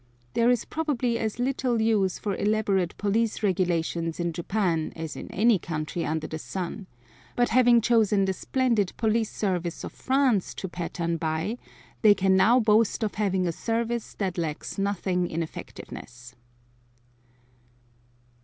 There 0.33 0.49
is 0.49 0.65
probably 0.65 1.19
as 1.19 1.37
little 1.37 1.79
use 1.79 2.17
for 2.17 2.33
elaborate 2.35 2.97
police 2.97 3.43
regulations 3.43 4.19
in 4.19 4.33
Japan 4.33 4.91
as 4.95 5.15
in 5.15 5.31
any 5.31 5.59
country 5.59 6.03
under 6.03 6.25
the 6.25 6.39
sun; 6.39 6.87
but 7.35 7.49
having 7.49 7.81
chosen 7.81 8.25
the 8.25 8.33
splendid 8.33 8.93
police 8.97 9.29
service 9.31 9.83
of 9.83 9.91
France 9.93 10.55
to 10.55 10.67
pattern 10.67 11.17
by, 11.17 11.59
they 12.01 12.15
can 12.15 12.35
now 12.35 12.59
boast 12.59 13.03
of 13.03 13.13
having 13.13 13.45
a 13.45 13.51
service 13.51 14.15
that 14.15 14.39
lacks 14.39 14.79
nothing 14.79 15.27
in 15.29 15.43
effectiveness. 15.43 16.33